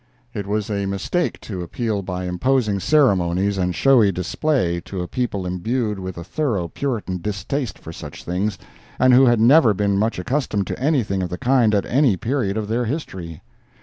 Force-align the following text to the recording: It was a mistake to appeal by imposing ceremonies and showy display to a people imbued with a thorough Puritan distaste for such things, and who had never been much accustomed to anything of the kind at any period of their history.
It 0.33 0.47
was 0.47 0.71
a 0.71 0.87
mistake 0.87 1.39
to 1.41 1.61
appeal 1.61 2.01
by 2.01 2.25
imposing 2.25 2.79
ceremonies 2.79 3.59
and 3.59 3.75
showy 3.75 4.11
display 4.11 4.79
to 4.85 5.03
a 5.03 5.07
people 5.07 5.45
imbued 5.45 5.99
with 5.99 6.17
a 6.17 6.23
thorough 6.23 6.67
Puritan 6.67 7.21
distaste 7.21 7.77
for 7.77 7.93
such 7.93 8.23
things, 8.23 8.57
and 8.99 9.13
who 9.13 9.25
had 9.27 9.39
never 9.39 9.75
been 9.75 9.99
much 9.99 10.17
accustomed 10.17 10.65
to 10.65 10.79
anything 10.79 11.21
of 11.21 11.29
the 11.29 11.37
kind 11.37 11.75
at 11.75 11.85
any 11.85 12.17
period 12.17 12.57
of 12.57 12.67
their 12.67 12.85
history. 12.85 13.43